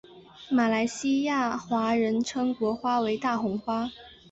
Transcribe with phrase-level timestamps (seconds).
[0.49, 3.91] 马来西亚华人称国花为大红花。